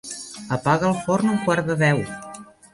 Apaga 0.57 0.87
el 0.93 0.97
forn 1.03 1.29
a 1.31 1.37
un 1.37 1.39
quart 1.45 1.71
de 1.71 1.79
deu. 1.85 2.05